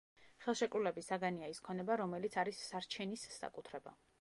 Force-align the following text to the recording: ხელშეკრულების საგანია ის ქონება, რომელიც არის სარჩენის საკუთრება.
ხელშეკრულების 0.45 1.09
საგანია 1.11 1.51
ის 1.55 1.61
ქონება, 1.67 1.99
რომელიც 2.03 2.39
არის 2.45 2.65
სარჩენის 2.71 3.29
საკუთრება. 3.37 3.99